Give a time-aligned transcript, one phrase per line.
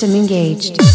[0.00, 0.89] System engaged.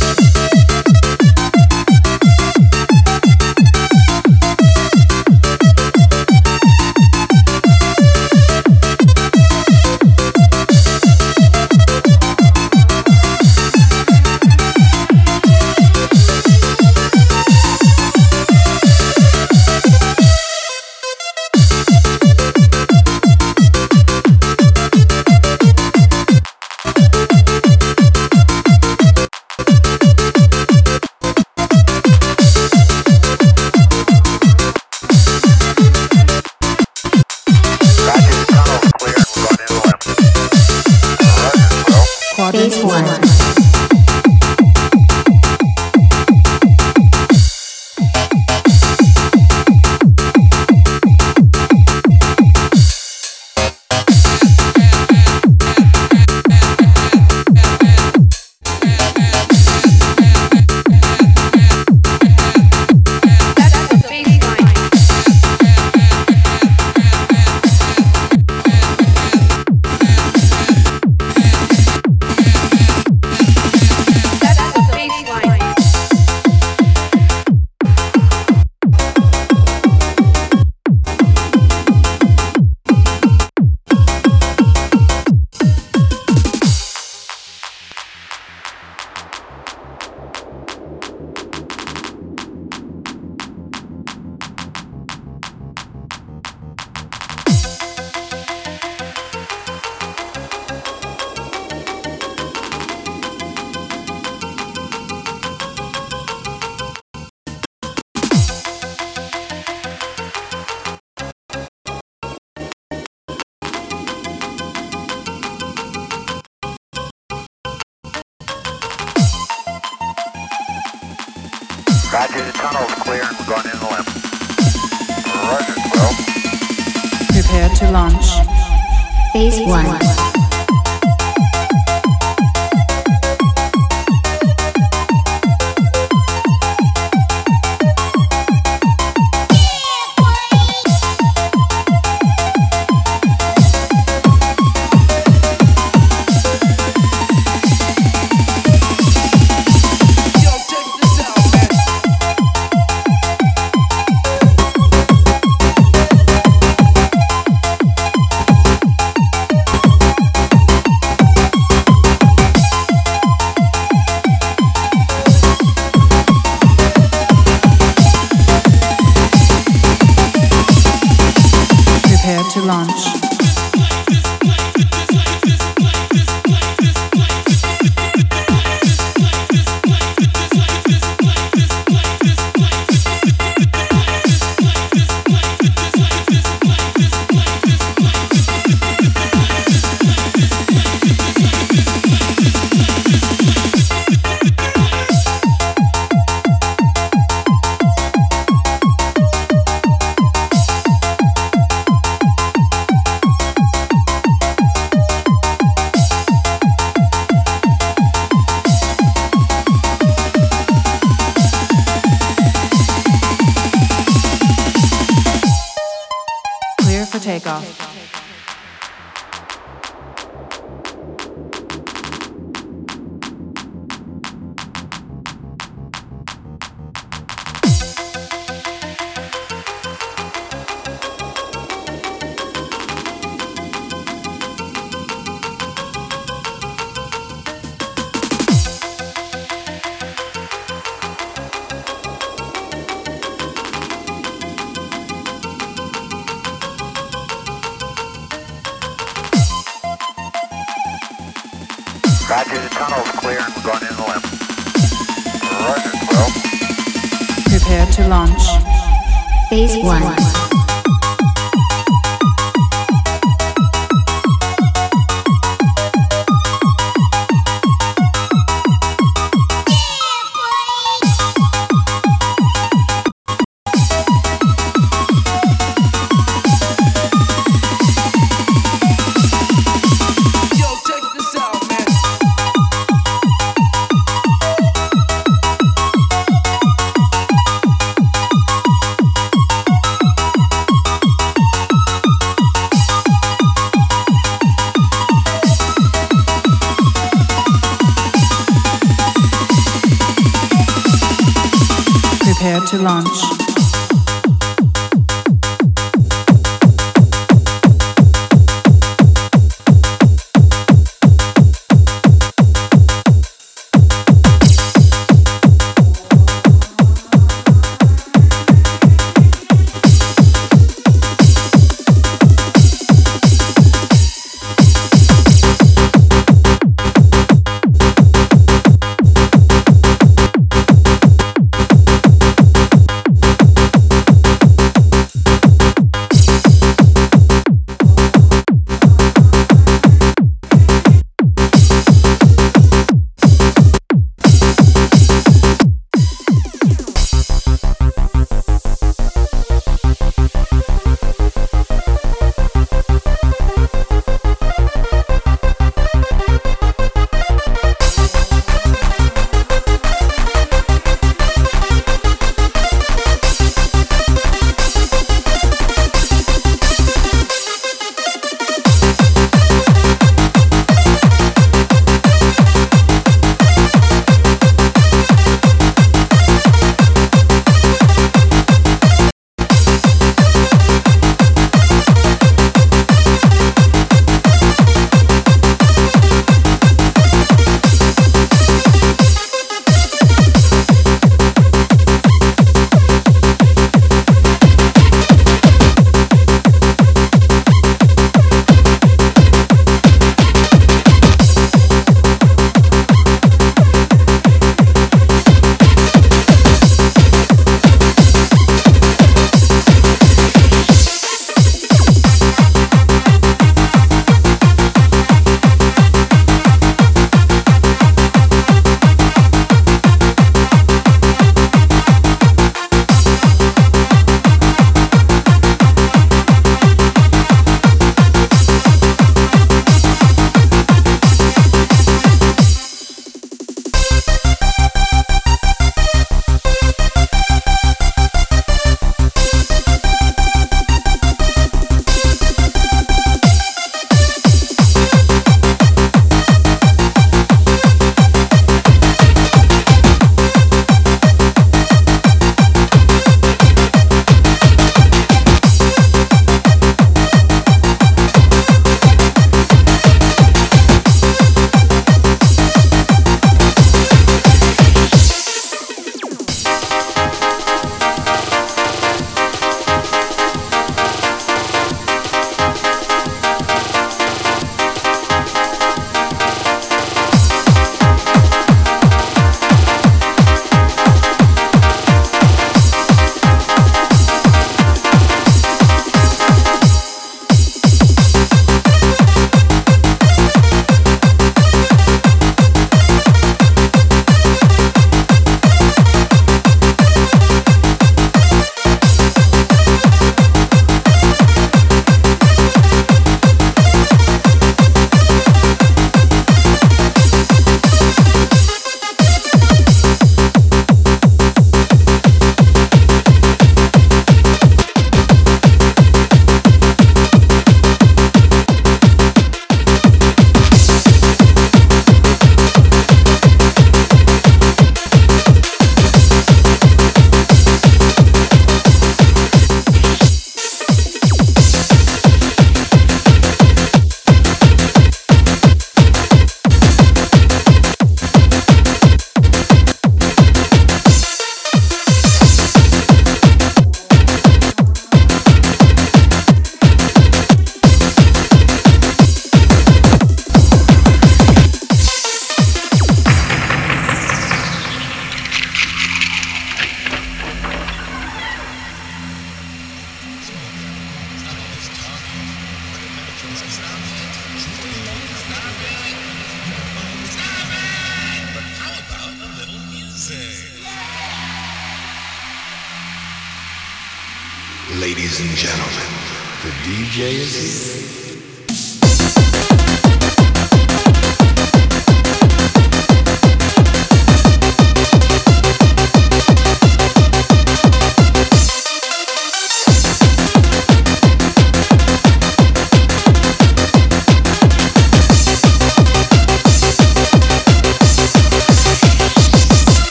[302.77, 303.44] To launch.